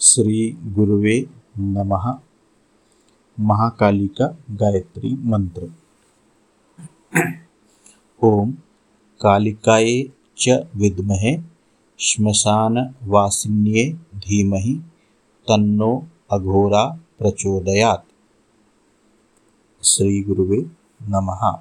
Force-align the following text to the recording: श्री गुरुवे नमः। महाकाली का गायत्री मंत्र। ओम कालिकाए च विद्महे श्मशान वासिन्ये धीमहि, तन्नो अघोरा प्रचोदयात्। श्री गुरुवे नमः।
श्री 0.00 0.58
गुरुवे 0.62 1.26
नमः। 1.58 2.18
महाकाली 3.40 4.08
का 4.08 4.38
गायत्री 4.50 5.14
मंत्र। 5.14 5.72
ओम 8.22 8.52
कालिकाए 9.20 10.10
च 10.38 10.48
विद्महे 10.76 11.38
श्मशान 11.98 12.94
वासिन्ये 13.02 13.92
धीमहि, 14.16 14.74
तन्नो 15.42 16.06
अघोरा 16.30 17.00
प्रचोदयात्। 17.18 18.12
श्री 19.84 20.22
गुरुवे 20.22 20.58
नमः। 21.02 21.58